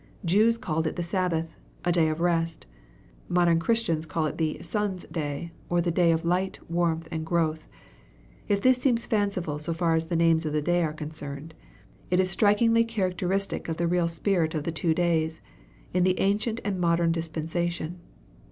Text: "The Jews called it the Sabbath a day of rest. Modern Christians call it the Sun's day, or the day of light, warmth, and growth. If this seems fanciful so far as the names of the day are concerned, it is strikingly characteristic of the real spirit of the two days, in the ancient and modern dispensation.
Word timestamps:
"The 0.21 0.27
Jews 0.29 0.57
called 0.57 0.87
it 0.87 0.95
the 0.95 1.03
Sabbath 1.03 1.53
a 1.85 1.91
day 1.91 2.09
of 2.09 2.21
rest. 2.21 2.65
Modern 3.29 3.59
Christians 3.59 4.07
call 4.07 4.25
it 4.25 4.39
the 4.39 4.57
Sun's 4.63 5.03
day, 5.03 5.51
or 5.69 5.79
the 5.79 5.91
day 5.91 6.11
of 6.11 6.25
light, 6.25 6.57
warmth, 6.67 7.07
and 7.11 7.23
growth. 7.23 7.67
If 8.47 8.61
this 8.63 8.79
seems 8.79 9.05
fanciful 9.05 9.59
so 9.59 9.75
far 9.75 9.93
as 9.93 10.07
the 10.07 10.15
names 10.15 10.43
of 10.43 10.53
the 10.53 10.61
day 10.63 10.81
are 10.81 10.91
concerned, 10.91 11.53
it 12.09 12.19
is 12.19 12.31
strikingly 12.31 12.83
characteristic 12.83 13.69
of 13.69 13.77
the 13.77 13.85
real 13.85 14.07
spirit 14.07 14.55
of 14.55 14.63
the 14.63 14.71
two 14.71 14.95
days, 14.95 15.39
in 15.93 16.03
the 16.03 16.19
ancient 16.19 16.61
and 16.65 16.81
modern 16.81 17.11
dispensation. 17.11 17.99